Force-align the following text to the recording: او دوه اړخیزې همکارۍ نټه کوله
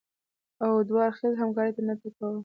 او 0.63 0.71
دوه 0.87 0.99
اړخیزې 1.07 1.37
همکارۍ 1.41 1.71
نټه 1.87 2.09
کوله 2.15 2.39